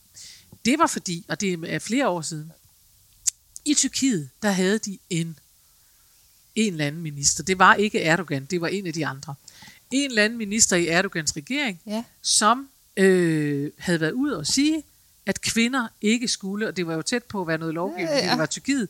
[0.65, 2.51] Det var fordi, og det er flere år siden,
[3.67, 5.39] i Tyrkiet, der havde de en,
[6.55, 7.43] en eller anden minister.
[7.43, 9.35] Det var ikke Erdogan, det var en af de andre.
[9.91, 12.03] En eller anden minister i Erdogans regering, ja.
[12.21, 14.83] som øh, havde været ude og sige,
[15.25, 18.25] at kvinder ikke skulle, og det var jo tæt på at være noget lovgivning, Ja,
[18.25, 18.89] ja, det var Tyrkiet,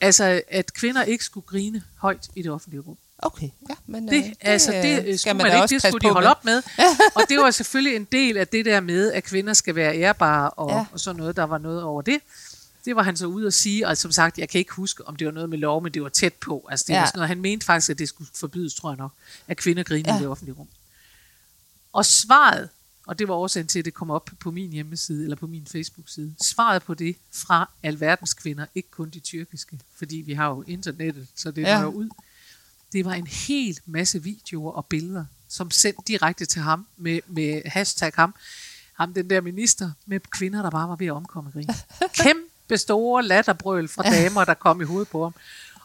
[0.00, 2.96] altså at kvinder ikke skulle grine højt i det offentlige rum.
[3.18, 5.82] Okay, ja, men Det, øh, altså, det øh, øh, skulle man, man ikke, også det
[5.82, 6.30] skulle de holde med.
[6.30, 6.62] op med.
[7.16, 10.50] og det var selvfølgelig en del af det der med, at kvinder skal være ærbare
[10.50, 10.84] og, ja.
[10.92, 11.36] og sådan noget.
[11.36, 12.20] Der var noget over det.
[12.88, 15.16] Det var han så ude at sige, og som sagt, jeg kan ikke huske, om
[15.16, 16.66] det var noget med lov, men det var tæt på.
[16.70, 16.98] Altså, det Ja.
[17.00, 19.12] var sådan noget, han mente faktisk, at det skulle forbydes, tror jeg nok,
[19.48, 20.18] at kvinder griner Ja.
[20.18, 20.68] i det offentlige rum.
[21.92, 22.68] Og svaret,
[23.06, 25.66] og det var årsagen til, at det kom op på min hjemmeside, eller på min
[25.66, 30.62] Facebook-side, svaret på det fra alverdens kvinder, ikke kun de tyrkiske, fordi vi har jo
[30.66, 31.80] internettet, så det Ja.
[31.80, 32.08] når ud.
[32.92, 37.62] Det var en hel masse videoer og billeder, som sendt direkte til ham, med, med
[37.66, 38.34] hashtag ham,
[38.92, 41.68] ham den der minister, med kvinder, der bare var ved at omkomme grin.
[42.22, 45.34] Kæmpe store latterbrøl fra damer, der kom i hovedet på ham.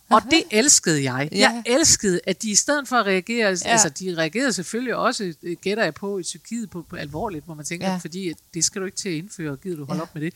[0.09, 1.29] Og det elskede jeg.
[1.31, 1.37] Ja.
[1.37, 3.69] Jeg elskede, at de i stedet for at reagere, Ja.
[3.71, 7.53] altså de reagerede selvfølgelig også, øh, gætter jeg på, i Tyrkiet på, på alvorligt, hvor
[7.53, 7.97] man tænker, Ja.
[7.97, 10.01] fordi det skal du ikke til at indføre, gider du holde Ja.
[10.01, 10.33] op med det.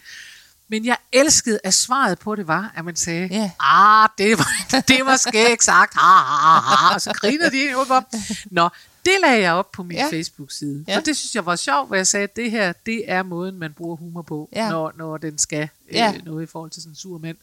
[0.69, 3.51] Men jeg elskede, at svaret på det var, at man sagde, Ja.
[3.59, 4.47] ah, det var,
[4.87, 8.03] det var skægt sagt, ah, ah, ah, og så grinede de ud op.
[8.51, 8.69] Nå,
[9.05, 10.09] det lagde jeg op på min Ja.
[10.11, 10.85] Facebook-side.
[10.87, 10.97] Ja.
[10.97, 13.57] Og det synes jeg var sjovt, hvor jeg sagde, at det her, det er måden,
[13.59, 14.69] man bruger humor på, Ja.
[14.69, 16.13] når, når den skal Ja.
[16.17, 17.37] øh, noget i forhold til sådan en sur mænd.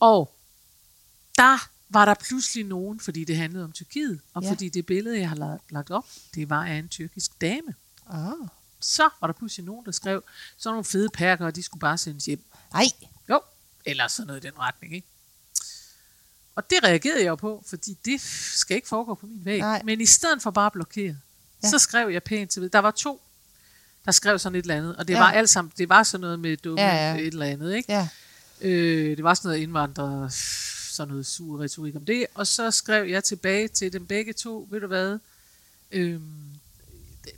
[0.00, 0.34] Og
[1.38, 4.46] der var der pludselig nogen, fordi det handlede om Tyrkiet, og Ja.
[4.48, 4.52] ja.
[4.52, 7.74] fordi det billede, jeg har lagt, lagt op, det var af en tyrkisk dame.
[8.10, 8.48] Ah.
[8.82, 10.24] Så var der pludselig nogen, der skrev,
[10.58, 12.44] så nogle fede perker, og de skulle bare sendes hjem.
[12.74, 12.84] Ej,
[13.28, 13.40] Jo,
[13.86, 15.06] eller sådan noget i den retning, ikke?
[16.54, 18.20] Og det reagerede jeg jo på, fordi det
[18.54, 19.58] skal ikke foregå på min væg.
[19.58, 19.82] Nej.
[19.84, 21.16] Men i stedet for bare at blokere,
[21.62, 21.70] Ja.
[21.70, 22.72] så skrev jeg pænt til.
[22.72, 23.22] Der var to,
[24.04, 25.18] der skrev sådan et eller andet, og det Ja.
[25.18, 27.10] var alt sammen, det var sådan noget med dumme ja.
[27.12, 27.18] ja.
[27.20, 27.92] et eller andet, ikke?
[27.92, 28.08] ja.
[28.60, 30.28] Øh, det var sådan noget indvandrer,
[30.92, 34.68] sådan noget sur retorik om det, og så skrev jeg tilbage til dem begge to,
[34.70, 35.18] ved du hvad,
[35.90, 36.22] øhm,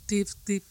[0.09, 0.63] det, det,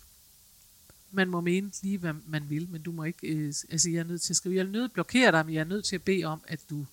[1.15, 4.05] man må mene lige, hvad man vil, men du må ikke, øh, altså jeg er
[4.05, 5.85] nødt til at skrive, jeg er nødt til at blokere dig, men jeg er nødt
[5.85, 6.85] til at bede om, at du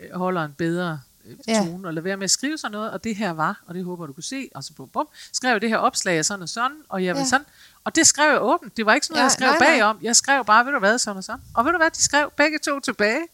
[0.00, 1.58] øh, holder en bedre øh, Ja.
[1.66, 3.84] tone, og lad være med at skrive sådan noget, og det her var, og det
[3.84, 6.42] håber du kunne se, og så bum, bum, skrev jeg det her opslag af sådan
[6.42, 7.20] og sådan, og jeg Ja.
[7.20, 7.26] ja.
[7.26, 7.46] sådan,
[7.84, 9.78] og det skrev jeg åbent, det var ikke sådan noget, Ja, jeg skrev nej, nej.
[9.78, 12.02] bagom, jeg skrev bare, ved du hvad, sådan og sådan, og ved du hvad, de
[12.02, 13.26] skrev begge to tilbage,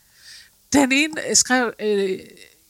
[0.72, 2.18] den ene øh, skrev, øh,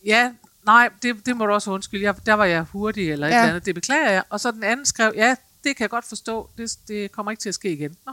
[0.07, 0.33] ja,
[0.65, 3.37] nej, det, det må du også undskylde, jeg, der var jeg hurtig, eller et Ja.
[3.39, 6.05] eller andet, det beklager jeg, og så den anden skrev, ja, det kan jeg godt
[6.05, 7.97] forstå, det, det kommer ikke til at ske igen.
[8.07, 8.13] Nå.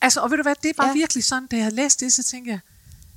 [0.00, 0.88] Altså, og ved du hvad, det var Ja.
[0.90, 0.94] ja.
[0.94, 2.60] virkelig sådan, da jeg læste det, så tænkte jeg,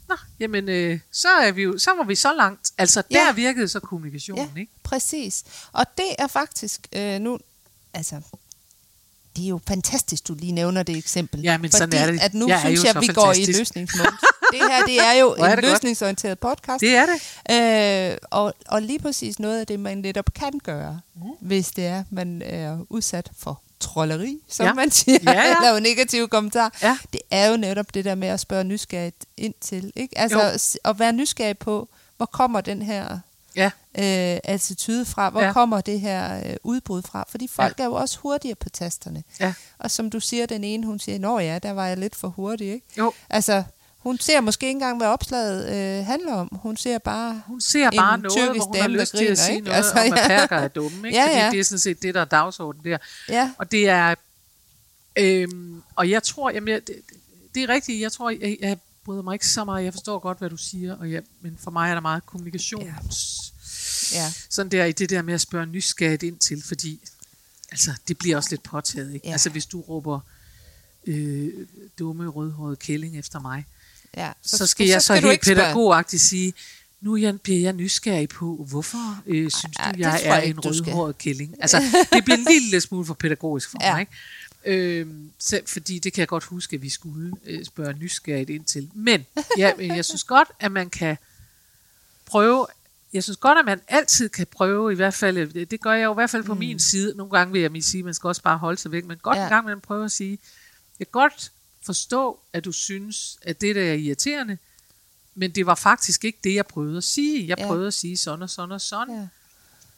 [0.09, 2.71] Nå, jamen, øh, så, er vi jo, så var vi så langt.
[2.77, 3.17] Altså, Ja.
[3.17, 4.71] der virkede så kommunikationen, Ja, ikke?
[4.83, 5.43] præcis.
[5.71, 7.39] Og det er faktisk øh, nu,
[7.93, 8.21] altså,
[9.35, 11.41] det er jo fantastisk, du lige nævner det eksempel.
[11.41, 12.19] Ja, men sådan fordi, er det.
[12.21, 14.09] at nu Jeg er synes jo jeg, så vi går i løsningsmode.
[14.51, 15.73] det her, det er jo er en det godt.
[15.73, 16.81] løsningsorienteret podcast.
[16.81, 18.11] Det er det.
[18.11, 21.21] Øh, og, og lige præcis noget af det, man netop kan gøre, mm.
[21.41, 24.73] hvis det er, man er udsat for trolleri, som ja.
[24.73, 25.55] Man siger, Ja, ja.
[25.55, 26.77] eller en negativ kommentar.
[26.81, 26.97] Ja.
[27.13, 29.91] Det er jo netop det der med at spørge nysgerrigt ind til.
[29.95, 30.17] Ikke?
[30.17, 30.39] Altså
[30.85, 30.89] Jo.
[30.89, 33.19] at være nysgerrig på, hvor kommer den her
[33.59, 34.33] ja.
[34.33, 35.29] øh, attitude fra?
[35.29, 35.53] Hvor ja.
[35.53, 37.25] kommer det her øh, udbrud fra?
[37.29, 37.83] Fordi folk ja.
[37.83, 39.23] er jo også hurtigere på tasterne.
[39.39, 39.53] Ja.
[39.77, 42.27] Og som du siger, den ene, hun siger, nå ja, der var jeg lidt for
[42.27, 42.85] hurtig, ikke?
[42.97, 43.13] Jo.
[43.29, 43.63] Altså,
[43.99, 46.49] hun ser måske ikke engang, hvad opslaget øh, handler om.
[46.51, 49.65] Hun ser bare Hun ser bare noget, hvor hun har lyst til at sige ikke?
[49.65, 51.07] noget altså, om, at perker er dumme.
[51.07, 51.19] Ikke?
[51.19, 51.51] Ja, Fordi ja.
[51.51, 52.97] det er sådan set det, der er dagsordenen der.
[53.29, 54.15] Ja, Og det er...
[55.15, 56.49] Øhm, og jeg tror...
[56.49, 56.95] Jamen, jeg, det,
[57.55, 58.01] det er rigtigt.
[58.01, 59.83] Jeg tror, jeg, jeg bryder mig ikke så meget.
[59.83, 60.97] Jeg forstår godt, hvad du siger.
[60.97, 63.48] Og jeg, men for mig er der meget kommunikations...
[64.13, 66.63] ja, Sådan der i det der med at spørge nysgerrigt ind til.
[66.63, 66.99] Fordi
[67.71, 69.13] altså, det bliver også lidt påtaget.
[69.13, 69.27] Ikke?
[69.27, 69.31] Ja.
[69.31, 70.19] Altså, hvis du råber
[71.07, 71.49] øh,
[71.99, 73.65] dumme, rødhårede kælling efter mig,
[74.17, 74.31] ja.
[74.41, 75.55] så, så skal jeg så, du helt ikke spørge.
[75.61, 76.53] pædagogagtigt sige,
[77.01, 80.73] nu jeg, bliver jeg nysgerrig på, hvorfor øh, synes Ej, du, jeg er ikke, en
[80.73, 80.83] skal.
[80.83, 81.55] rødhåret kælling?
[81.61, 81.81] Altså,
[82.13, 83.93] det bliver en lille smule for pædagogisk for Ja.
[83.93, 84.11] mig, ikke?
[84.65, 88.65] Øhm, så, fordi det kan jeg godt huske, at vi skulle øh, spørge nysgerrigt ind
[88.65, 88.89] til.
[88.93, 89.25] Men
[89.57, 91.17] ja, men jeg synes godt, at man kan
[92.25, 92.67] prøve,
[93.13, 96.05] jeg synes godt, at man altid kan prøve, i hvert fald, øh, det, gør jeg
[96.05, 96.59] jo i hvert fald på mm.
[96.59, 99.05] min side, nogle gange vil jeg sige, at man skal også bare holde sig væk,
[99.05, 99.43] men godt Ja.
[99.43, 100.39] en gang man prøve at sige,
[100.99, 101.51] jeg kan godt
[101.85, 104.57] forstå, at du synes, at det der er irriterende,
[105.35, 107.47] men det var faktisk ikke det, jeg prøvede at sige.
[107.47, 107.67] Jeg Ja.
[107.67, 109.15] prøvede at sige sådan og sådan og sådan.
[109.15, 109.27] Ja.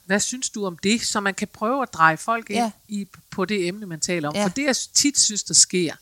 [0.06, 1.02] Hvad synes du om det?
[1.02, 2.72] Så man kan prøve at dreje folk ind Ja.
[2.88, 4.36] i, på det emne, man taler om.
[4.36, 4.44] Ja.
[4.44, 5.94] For det, jeg tit synes, der sker,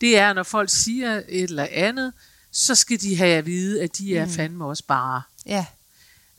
[0.00, 2.12] det er, når folk siger et eller andet,
[2.50, 4.30] så skal de have at vide, at de er mm.
[4.32, 5.22] fandme også bare.
[5.46, 5.66] Ja,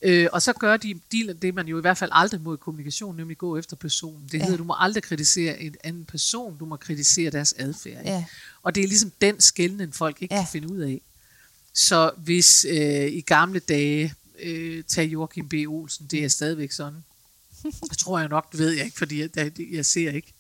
[0.02, 2.58] Øh, og så gør de, de det, man jo i hvert fald aldrig må i
[2.58, 4.24] kommunikation, nemlig gå efter personen.
[4.32, 4.44] Det Ja.
[4.44, 8.00] hedder, du må aldrig kritisere en anden person, du må kritisere deres adfærd.
[8.00, 8.10] ikke?
[8.12, 8.26] ja,
[8.64, 10.40] Og det er ligesom den skældning, folk ikke Ja.
[10.40, 10.46] ja.
[10.46, 11.02] kan finde ud af.
[11.74, 15.54] Så hvis øh, i gamle dage, øh, tag Joachim B.
[15.68, 17.04] Olsen, det er stadigvæk sådan.
[17.90, 20.34] Det tror jeg nok, det ved jeg ikke, fordi jeg, jeg, jeg ser ikke.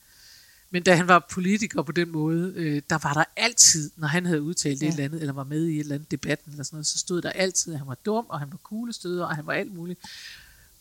[0.71, 4.25] Men da han var politiker på den måde, øh, der var der altid, når han
[4.25, 4.87] havde udtalt ja.
[4.87, 6.97] Et eller andet, eller var med i et eller andet debatten, eller sådan noget, så
[6.97, 9.73] stod der altid, at han var dum, og han var kuglestøder, og han var alt
[9.75, 9.99] muligt.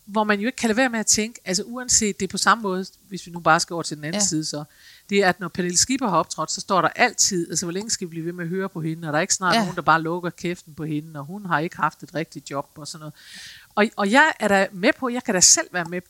[0.04, 2.38] Hvor man jo ikke kan lade være med at tænke, altså uanset det er på
[2.38, 4.26] samme måde, hvis vi nu bare skal over til den anden Ja.
[4.26, 4.64] side, så
[5.10, 7.90] det er, at når Pernille Skipper har optrådt, så står der altid, altså hvor længe
[7.90, 9.60] skal vi blive ved med at høre på hende, og der er ikke snart ja.
[9.60, 12.68] nogen, der bare lukker kæften på hende, og hun har ikke haft et rigtigt job
[12.76, 13.14] og sådan noget.
[13.78, 16.00] Og, og jeg er da med på, jeg kan da selv være med,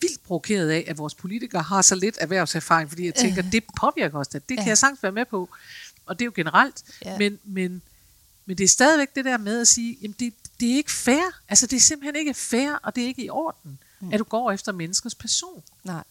[0.00, 4.18] vildt provokeret af, at vores politikere har så lidt erhvervserfaring, fordi jeg tænker, det påvirker
[4.18, 4.38] os da.
[4.38, 4.68] Det kan Ja.
[4.68, 5.48] jeg sagtens være med på,
[6.06, 6.84] og det er jo generelt.
[7.04, 7.18] Ja.
[7.18, 7.82] Men, men,
[8.46, 11.40] men det er stadigvæk det der med at sige, jamen det, det er ikke fair.
[11.48, 14.12] Altså det er simpelthen ikke fair, og det er ikke i orden, mm.
[14.12, 15.62] at du går efter menneskers person.
[15.84, 16.04] nej,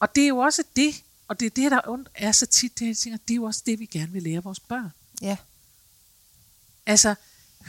[0.00, 2.78] Og det er jo også det, og det er det, der ondt er så tit,
[2.78, 4.90] det, jeg tænker, det er jo også det, vi gerne vil lære vores børn.
[5.22, 5.36] ja,
[6.86, 7.14] Altså,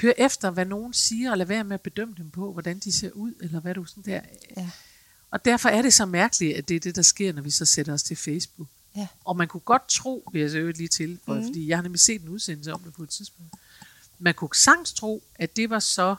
[0.02, 2.92] hør efter, hvad nogen siger, og lad være med at bedømme dem på, hvordan de
[2.92, 4.22] ser ud, eller hvad du sådan der.
[4.58, 4.70] ja,
[5.32, 7.66] Og derfor er det så mærkeligt, at det er det, der sker, når vi så
[7.66, 8.68] sætter os til Facebook.
[8.96, 11.44] ja, Og man kunne godt tro, vil jeg så lige til, for, mm.
[11.44, 13.54] fordi jeg har nemlig set en udsendelse om det på et tidspunkt.
[14.20, 16.16] Man kunne sagtens tro, at det var så,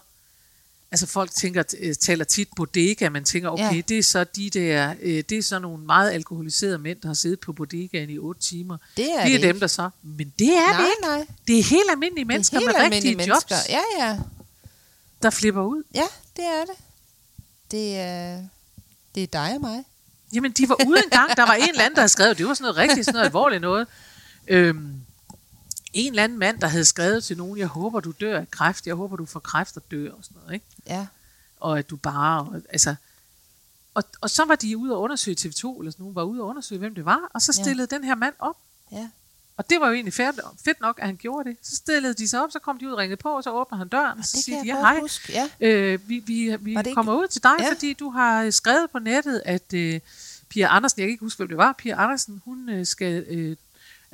[0.92, 3.81] altså folk tænker, øh, taler tit bodega, man tænker, okay, Ja.
[3.88, 7.14] det er så de der, øh, det er så nogle meget alkoholiserede mænd, der har
[7.14, 8.77] siddet på bodegaen i otte timer.
[8.97, 11.03] det er det er det dem, der så, men det er nej, det ikke.
[11.03, 13.77] nej, Det er helt almindelige mennesker er med helt rigtige almindelige jobs, mennesker.
[13.99, 14.18] Ja, ja,
[15.23, 15.83] der flipper ud.
[15.94, 16.05] ja,
[16.37, 16.75] det er det.
[17.70, 18.42] Det er,
[19.14, 19.85] det er dig og mig.
[20.35, 21.37] Jamen, de var ude en gang.
[21.37, 23.27] Der var en eller anden, der havde skrevet, det var sådan noget rigtigt, sådan noget
[23.27, 23.87] alvorligt noget.
[24.49, 24.92] Øhm,
[25.95, 28.87] en eller anden mand, der havde skrevet til nogen, jeg håber, du dør af kræft,
[28.87, 30.67] jeg håber, du får kræft og dør, og sådan noget, ikke?
[30.87, 31.07] Ja,
[31.61, 32.95] Og at du bare, og, altså...
[33.95, 36.47] Og, og så var de ude og undersøge TV2, eller sådan nogen, var ude og
[36.47, 37.97] undersøge, hvem det var, og så stillede ja.
[37.97, 38.57] den her mand op.
[38.93, 39.09] ja,
[39.57, 41.57] Og det var jo egentlig fedt, fedt nok, at han gjorde det.
[41.63, 43.79] Så stillede de sig op, så kom de ud og ringede på, og så åbner
[43.79, 45.33] han døren, og så siger de, ja, hej, huske.
[45.33, 47.65] Ja, Øh, vi vi, vi det ikke- kommer ud til dig, Ja.
[47.65, 47.73] ja.
[47.73, 50.01] fordi du har skrevet på nettet, at øh,
[50.49, 53.57] Pia Andersen, jeg kan ikke huske, hvem det var, Pia Andersen, hun øh, skal, øh,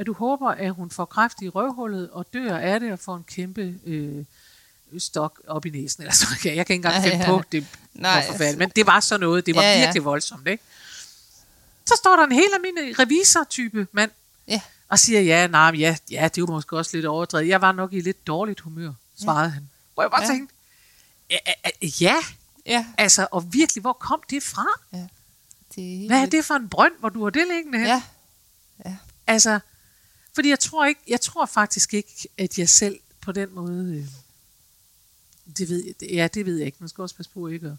[0.01, 3.17] at du håber, at hun får kræft i røvhullet og dør af det og får
[3.17, 4.25] en kæmpe øh,
[4.99, 6.03] stok op i næsen.
[6.03, 6.37] Eller sådan.
[6.45, 7.31] Jeg kan ikke engang Ja, finde ja.
[7.31, 7.67] på det.
[7.95, 8.59] Nej, var forfærdeligt.
[8.59, 9.85] Men det var så noget, det var Ja, ja, ja.
[9.85, 10.47] virkelig voldsomt.
[10.47, 10.63] Ikke?
[11.87, 14.11] Så står der en helt almindelig revisor-type mand,
[14.49, 17.49] ja, og siger, ja, nej, ja, ja, det var måske også lidt overdrevet.
[17.49, 19.49] Jeg var nok i lidt dårligt humør, svarede ja.
[19.49, 19.69] han.
[19.95, 20.27] Hvor jeg bare Ja.
[20.27, 20.33] ja.
[20.33, 20.55] tænkte,
[21.31, 22.17] "Ja, ja, ja,
[22.67, 24.67] ja, Altså, og virkelig, hvor kom det fra?
[25.75, 27.87] det er Hvad er det for en brønd, hvor du har det liggende hen?
[27.87, 28.03] Ja,
[29.27, 29.61] Altså,
[30.35, 34.07] fordi jeg tror ikke, jeg tror faktisk ikke, at jeg selv på den måde, øh,
[35.59, 36.77] det ved jeg, ja, det ved jeg ikke.
[36.81, 37.77] Man skal også passe på ikke at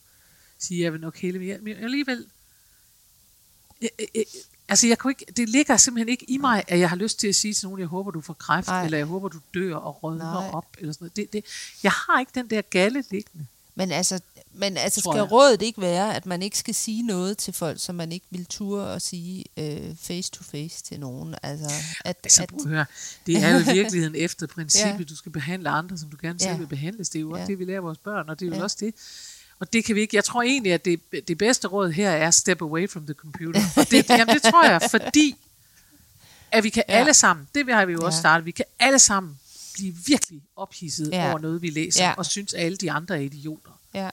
[0.57, 2.27] sige, at jeg vil nok hele, men, jeg, men alligevel,
[3.81, 4.23] øh, øh, øh,
[4.67, 7.27] altså jeg kunne ikke, det ligger simpelthen ikke i mig, at jeg har lyst til
[7.27, 8.67] at sige til nogen, jeg håber, du får kræft.
[8.67, 8.85] Nej.
[8.85, 10.49] eller jeg håber, du dør og rødner Nej.
[10.53, 11.15] op, eller sådan noget.
[11.15, 11.45] Det, det,
[11.83, 13.47] jeg har ikke den der galle liggende.
[13.75, 14.19] men altså,
[14.53, 15.31] men altså skal jeg.
[15.31, 18.45] rådet ikke være, at man ikke skal sige noget til folk, som man ikke vil
[18.45, 21.35] ture og sige øh, face to face til nogen?
[21.43, 21.65] Altså,
[22.05, 22.85] at, Altså, at, høre.
[23.25, 25.03] Det er jo i virkeligheden efter princippet, Ja.
[25.03, 26.57] du skal behandle andre, som du gerne selv Ja.
[26.57, 27.09] vil behandles.
[27.09, 27.45] Det er jo også Ja.
[27.47, 28.63] det, vi lærer vores børn, og det er jo Ja.
[28.63, 28.93] også det.
[29.59, 30.15] Og det kan vi ikke.
[30.15, 33.61] Jeg tror egentlig, at det, det bedste råd her er step away from the computer.
[33.77, 35.35] Og det, jamen, det tror jeg, fordi
[36.51, 36.93] at vi kan Ja.
[36.93, 38.19] alle sammen, det har vi jo også Ja.
[38.19, 39.39] startet, vi kan alle sammen
[39.73, 41.29] blive virkelig ophidset Ja.
[41.29, 42.13] over noget, vi læser, ja.
[42.17, 43.71] og synes, at alle de andre er idioter.
[43.93, 44.09] Ja.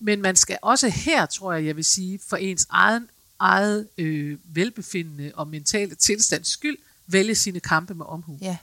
[0.00, 3.08] Men man skal også her, tror jeg, jeg vil sige, for ens egen,
[3.38, 8.38] eget øh, velbefindende og mentale tilstands skyld, vælge sine kampe med omhu.
[8.40, 8.56] Ja.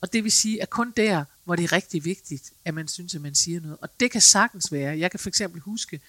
[0.00, 3.14] Og det vil sige, at kun der, hvor det er rigtig vigtigt, at man synes,
[3.14, 3.76] at man siger noget.
[3.80, 4.98] Og det kan sagtens være.
[4.98, 6.00] Jeg kan for eksempel huske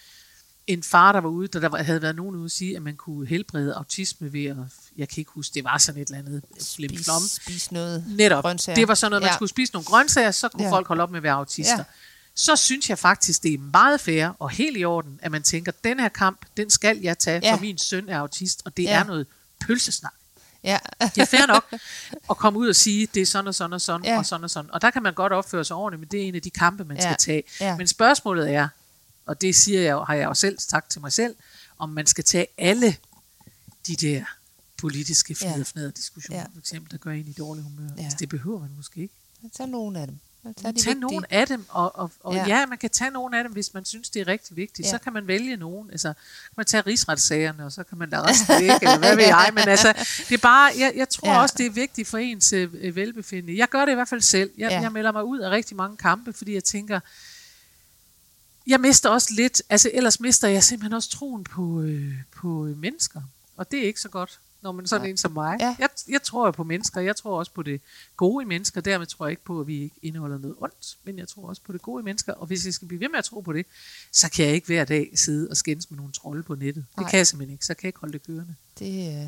[0.67, 2.95] en far, der var ude, der, der havde været nogen ude at sige, at man
[2.95, 4.57] kunne helbrede autisme ved at,
[4.97, 8.41] jeg kan ikke huske, det var sådan et eller andet Spis, spis noget Netop.
[8.43, 8.75] grøntsager.
[8.75, 9.35] Det var sådan noget, man Ja.
[9.35, 10.71] skulle spise nogle grøntsager, så kunne ja.
[10.71, 11.77] folk holde op med at være autister.
[11.77, 11.83] Ja.
[12.35, 12.39] Ja.
[12.41, 15.71] Så synes jeg faktisk, det er meget fair og helt i orden, at man tænker,
[15.83, 17.53] den her kamp, den skal jeg tage, Ja.
[17.55, 18.99] for min søn er autist, og det Ja.
[18.99, 19.27] er noget
[19.59, 20.13] pølsesnak.
[20.63, 20.79] Ja.
[21.01, 21.73] Det er fair nok
[22.29, 24.11] at komme ud og sige, det er sådan og sådan og sådan Ja.
[24.11, 24.17] ja.
[24.17, 24.71] og sådan og sådan.
[24.71, 26.85] Og der kan man godt opføre sig ordentligt, men det er en af de kampe,
[26.85, 27.03] man Ja.
[27.03, 27.43] skal tage.
[27.59, 27.77] Ja.
[27.77, 28.67] Men spørgsmålet er,
[29.25, 31.35] og det siger jeg, har jeg jo selv sagt til mig selv,
[31.77, 32.95] om man skal tage alle
[33.87, 34.23] de der
[34.77, 35.63] politiske Ja.
[35.65, 36.45] fnader diskussioner, Ja.
[36.53, 37.89] for eksempel, der gør en i dårlig humør.
[37.97, 38.03] Ja.
[38.03, 39.13] Altså, det behøver man måske ikke.
[39.57, 40.19] Tag nogle af dem.
[40.61, 42.45] Tag Tag nogle af dem, og, og, og Ja.
[42.47, 42.65] ja.
[42.65, 44.85] man kan tage nogle af dem, hvis man synes, det er rigtig vigtigt.
[44.85, 44.89] Ja.
[44.91, 45.91] Så kan man vælge nogen.
[45.91, 49.25] Altså, kan man tage rigsretssagerne, og så kan man lade resten væk, eller hvad ved
[49.25, 49.51] jeg.
[49.53, 49.93] Men altså,
[50.29, 51.41] det er bare, jeg, jeg tror Ja.
[51.41, 53.57] også, det er vigtigt for ens øh, velbefindende.
[53.59, 54.51] Jeg gør det i hvert fald selv.
[54.57, 54.81] Jeg, Ja.
[54.81, 56.99] jeg melder mig ud af rigtig mange kampe, fordi jeg tænker,
[58.67, 62.77] jeg mister også lidt, altså ellers mister jeg simpelthen også troen på, øh, på øh,
[62.77, 63.21] mennesker.
[63.57, 65.11] Og det er ikke så godt, når man sådan Ja.
[65.11, 65.57] en som mig.
[65.59, 65.75] Ja.
[65.79, 67.81] Jeg, jeg tror jo på mennesker, jeg tror også på det
[68.17, 71.17] gode i mennesker, dermed tror jeg ikke på, at vi ikke indeholder noget ondt, men
[71.17, 73.17] jeg tror også på det gode i mennesker, og hvis jeg skal blive ved med
[73.19, 73.65] at tro på det,
[74.11, 76.85] så kan jeg ikke hver dag sidde og skændes med nogle trolde på nettet.
[76.95, 77.09] Det Nej.
[77.09, 78.55] kan jeg simpelthen ikke, så kan jeg ikke holde det kørende.
[78.79, 79.23] Det,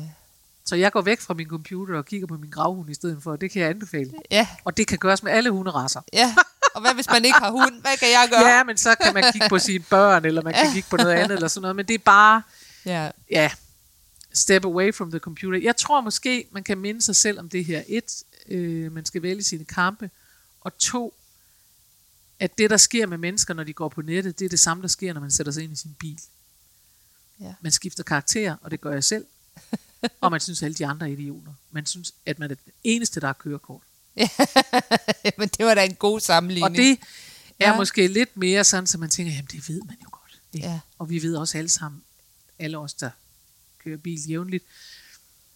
[0.64, 3.36] Så jeg går væk fra min computer og kigger på min gravhund i stedet for,
[3.36, 4.12] det kan jeg anbefale.
[4.30, 6.00] ja, Og det kan gøres med alle hunderasser.
[6.12, 6.34] ja.
[6.74, 7.80] Og hvad hvis man ikke har hund?
[7.80, 8.46] Hvad kan jeg gøre?
[8.48, 11.12] Ja, men så kan man kigge på sine børn, eller man kan kigge på noget
[11.12, 11.76] andet, eller sådan noget.
[11.76, 12.42] Men det er bare,
[12.86, 13.10] Ja.
[13.30, 13.50] ja,
[14.36, 15.58] step away from the computer.
[15.58, 17.82] Jeg tror måske, man kan minde sig selv om det her.
[17.88, 20.10] Et, øh, man skal vælge sine kampe.
[20.60, 21.14] Og to,
[22.40, 24.82] at det, der sker med mennesker, når de går på nettet, det er det samme,
[24.82, 26.20] der sker, når man sætter sig ind i sin bil.
[27.40, 27.54] Ja.
[27.60, 29.26] Man skifter karakter, og det gør jeg selv.
[30.20, 31.52] og man synes, at alle de andre er idioter.
[31.70, 33.82] Man synes, at man er den eneste, der har kørekort.
[35.38, 36.70] Men det var da en god sammenligning.
[36.70, 36.90] Og det
[37.58, 37.76] er Ja.
[37.76, 40.40] måske lidt mere sådan, så man tænker, jamen det ved man jo godt.
[40.52, 40.66] Ikke?
[40.66, 40.80] Ja.
[40.98, 42.02] Og vi ved også alle sammen,
[42.58, 43.10] alle os, der
[43.86, 44.64] kører bil jævnligt,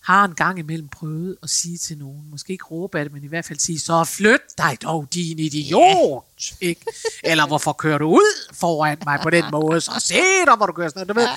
[0.00, 3.24] har en gang imellem prøvet at sige til nogen, måske ikke råbe af det, men
[3.24, 6.24] i hvert fald sige, så flyt dig dog, din idiot!
[6.60, 6.80] Ikke?
[7.24, 9.80] Eller hvorfor kører du ud foran mig på den måde?
[9.80, 10.14] Så se
[10.46, 11.08] dig, hvor du kører sådan noget.
[11.08, 11.28] Du ved,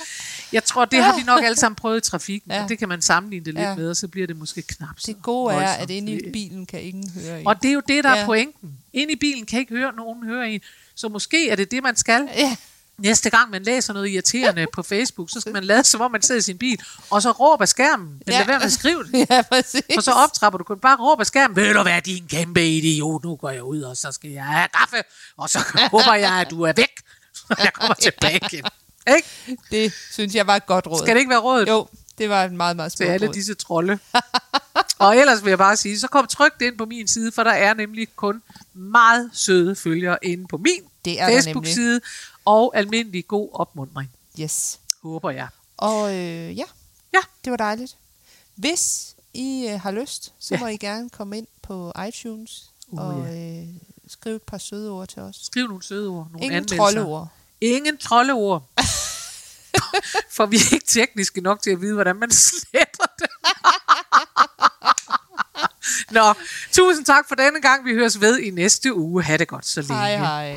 [0.52, 2.62] jeg tror, det har vi nok alle sammen prøvet i trafikken, Ja.
[2.62, 3.74] og det kan man sammenligne det lidt Ja.
[3.74, 6.30] med, og så bliver det måske knap så det gode er, voldsomt, at inde i
[6.32, 7.46] bilen kan ingen høre en.
[7.46, 8.16] og det er jo det, der Ja.
[8.16, 8.22] ja.
[8.22, 8.78] er pointen.
[8.92, 10.60] Ind i bilen kan ikke høre nogen høre en.
[10.94, 12.28] Så måske er det det, man skal.
[12.36, 12.56] Ja,
[12.98, 16.22] Næste gang man læser noget irriterende på Facebook, så skal man lade som om man
[16.22, 16.80] sidder i sin bil,
[17.10, 18.06] og så råbe af skærmen.
[18.08, 18.38] Men Ja.
[18.38, 19.26] lad være med at skrive det.
[19.30, 19.82] ja præcis.
[19.94, 21.56] For så optrapper du kun bare råbe af skærmen.
[21.56, 24.68] Ved du hvad, din kæmpe idiot, nu går jeg ud, og så skal jeg have
[24.74, 24.96] kaffe,
[25.36, 25.58] og så
[25.92, 26.90] håber jeg, at du er væk.
[27.64, 28.64] Jeg kommer tilbage igen.
[29.16, 29.28] Ikke?
[29.70, 30.98] Det synes jeg var et godt råd.
[30.98, 31.86] Skal det ikke være rådet Jo,
[32.18, 33.34] det var et meget, meget til smukt alle råd.
[33.34, 33.98] disse trolde?
[34.98, 37.50] og ellers vil jeg bare sige, så kom trygt ind på min side, for der
[37.50, 38.42] er nemlig kun
[38.74, 42.00] meget søde følgere inde på min Facebook-side,
[42.44, 44.80] og almindelig god opmundring, Yes.
[45.02, 45.48] håber jeg.
[45.76, 46.64] Og øh, ja,
[47.14, 47.18] Ja.
[47.44, 47.96] det var dejligt.
[48.54, 50.60] Hvis I øh, har lyst, så Ja.
[50.60, 53.66] må I gerne komme ind på iTunes Uh, og øh,
[54.08, 55.36] skrive et par søde ord til os.
[55.42, 56.76] Skriv nogle søde ord, nogle Ingen anmeldelser.
[56.76, 57.28] troldeord.
[57.60, 58.62] Ingen troldeord.
[60.36, 63.28] For vi er ikke tekniske nok til at vide, hvordan man sletter det.
[66.10, 66.34] Nå,
[66.72, 67.84] tusind tak for denne gang.
[67.84, 69.22] Vi høres ved i næste uge.
[69.22, 69.94] Ha' det godt så længe.
[69.94, 70.56] Hej hej.